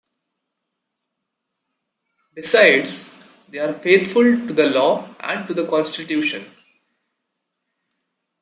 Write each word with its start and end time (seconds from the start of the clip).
Besides, 2.33 3.21
they 3.49 3.59
are 3.59 3.71
faithful 3.71 4.23
to 4.23 4.51
the 4.51 4.63
law 4.63 5.07
and 5.19 5.47
to 5.47 5.53
the 5.53 5.67
constitution. 5.67 6.49